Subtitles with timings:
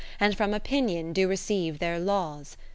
[0.19, 2.57] And from Opinion do receive their laws.